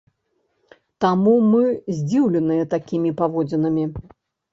Таму 1.03 1.33
мы 1.49 1.61
здзіўленыя 1.97 2.63
такімі 2.73 3.11
паводзінамі. 3.21 3.85